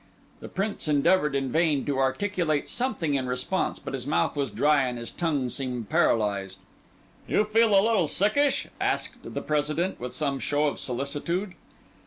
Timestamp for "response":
3.27-3.77